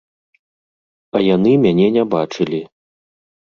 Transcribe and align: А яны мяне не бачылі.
А 1.19 1.21
яны 1.35 1.53
мяне 1.67 1.87
не 2.01 2.09
бачылі. 2.17 2.65